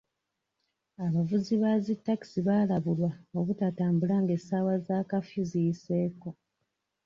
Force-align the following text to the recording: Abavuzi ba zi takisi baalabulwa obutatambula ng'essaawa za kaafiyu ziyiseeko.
Abavuzi 1.05 1.53
ba 1.61 1.71
zi 1.83 1.93
takisi 2.05 2.39
baalabulwa 2.47 3.09
obutatambula 3.39 4.15
ng'essaawa 4.23 4.73
za 4.85 4.97
kaafiyu 5.09 5.43
ziyiseeko. 5.51 6.29